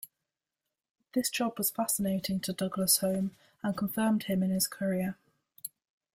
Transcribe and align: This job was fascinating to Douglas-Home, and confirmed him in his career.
This 1.13 1.29
job 1.29 1.59
was 1.59 1.69
fascinating 1.69 2.39
to 2.39 2.53
Douglas-Home, 2.53 3.35
and 3.61 3.77
confirmed 3.77 4.23
him 4.23 4.41
in 4.41 4.49
his 4.49 4.67
career. 4.67 5.15